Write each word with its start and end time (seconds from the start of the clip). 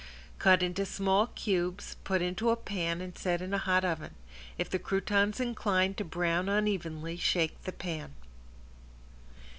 Cut 0.39 0.63
into 0.63 0.83
small 0.83 1.27
cubes, 1.27 1.95
put 2.03 2.23
into 2.23 2.49
a 2.49 2.55
pan 2.55 3.01
and 3.01 3.15
set 3.15 3.39
in 3.39 3.53
a 3.53 3.59
hot 3.59 3.85
oven. 3.85 4.15
If 4.57 4.67
the 4.67 4.79
croutons 4.79 5.39
incline 5.39 5.93
to 5.93 6.03
brown 6.03 6.49
unevenly 6.49 7.17
shake 7.17 7.61
the 7.65 7.71
pan. 7.71 8.15